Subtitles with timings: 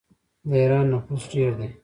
[0.49, 1.69] د ایران نفوس ډیر دی.